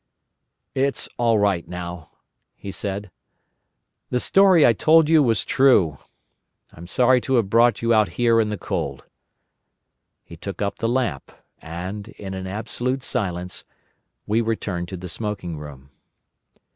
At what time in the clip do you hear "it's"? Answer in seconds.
0.73-1.07